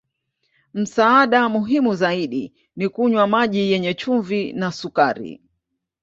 [0.73, 5.41] Msaada muhimu zaidi ni kunywa maji yenye chumvi na sukari.